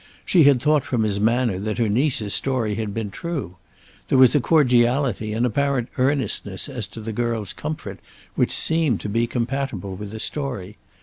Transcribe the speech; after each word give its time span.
She 0.25 0.45
had 0.45 0.59
thought 0.59 0.83
from 0.83 1.03
his 1.03 1.19
manner 1.19 1.59
that 1.59 1.77
her 1.77 1.87
niece's 1.87 2.33
story 2.33 2.73
had 2.73 2.91
been 2.91 3.11
true. 3.11 3.57
There 4.07 4.17
was 4.17 4.33
a 4.33 4.39
cordiality 4.41 5.31
and 5.31 5.45
apparent 5.45 5.89
earnestness 5.99 6.67
as 6.67 6.87
to 6.87 7.01
the 7.01 7.13
girl's 7.13 7.53
comfort 7.53 7.99
which 8.33 8.51
seemed 8.51 8.99
to 9.01 9.09
be 9.09 9.27
compatible 9.27 9.95
with 9.95 10.09
the 10.09 10.19
story. 10.19 10.77